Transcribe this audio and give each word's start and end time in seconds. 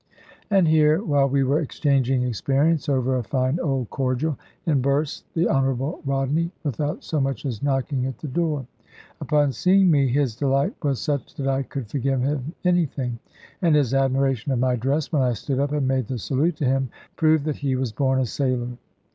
And 0.49 0.67
here, 0.67 1.03
while 1.03 1.29
we 1.29 1.43
were 1.43 1.59
exchanging 1.59 2.23
experience 2.23 2.89
over 2.89 3.17
a 3.17 3.23
fine 3.23 3.59
old 3.59 3.91
cordial, 3.91 4.35
in 4.65 4.81
bursts 4.81 5.25
the 5.35 5.47
Honourable 5.47 6.01
Rodney, 6.07 6.49
without 6.63 7.03
so 7.03 7.21
much 7.21 7.45
as 7.45 7.61
knocking 7.61 8.07
at 8.07 8.17
the 8.17 8.27
door. 8.27 8.65
Upon 9.21 9.51
seeing 9.51 9.91
me 9.91 10.07
his 10.07 10.35
delight 10.35 10.73
was 10.81 10.99
such 10.99 11.35
that 11.35 11.47
I 11.47 11.61
could 11.61 11.85
forgive 11.85 12.21
him 12.23 12.55
anything; 12.65 13.19
and 13.61 13.75
his 13.75 13.93
admiration 13.93 14.51
of 14.51 14.57
my 14.57 14.75
dress, 14.75 15.11
when 15.11 15.21
I 15.21 15.33
stood 15.33 15.59
up 15.59 15.71
and 15.71 15.87
made 15.87 16.07
the 16.07 16.17
salute 16.17 16.55
to 16.55 16.65
him, 16.65 16.89
proved 17.15 17.45
that 17.45 17.57
he 17.57 17.75
was 17.75 17.91
born 17.91 18.19
a 18.19 18.25
sailor. 18.25 18.69